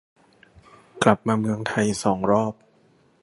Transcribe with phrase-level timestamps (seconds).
[1.03, 2.53] กลับมาเมืองไทยสองรอบ